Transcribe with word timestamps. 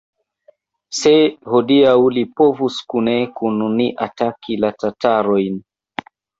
se 0.99 1.11
hodiaŭ 1.55 1.93
li 2.15 2.25
povus 2.41 2.79
kune 2.95 3.15
kun 3.37 3.63
ni 3.77 3.89
ataki 4.09 4.61
la 4.65 4.75
tatarojn! 4.83 5.65